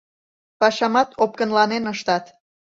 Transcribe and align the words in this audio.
Пашамат 0.59 1.09
опкынланен 1.23 1.83
ыштат. 1.93 2.25